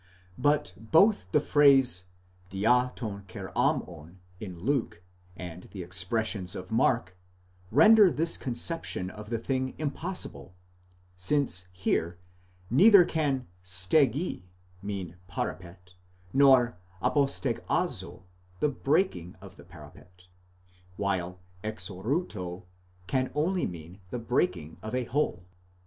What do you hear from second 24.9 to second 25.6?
a hole.